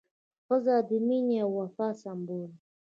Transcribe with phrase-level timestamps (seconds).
[0.45, 2.57] ښځه د مینې او وفا سمبول ده.